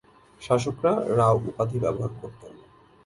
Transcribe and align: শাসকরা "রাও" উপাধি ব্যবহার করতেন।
শাসকরা 0.41 0.93
"রাও" 1.17 1.35
উপাধি 1.49 1.77
ব্যবহার 1.79 2.11
করতেন। 2.21 2.53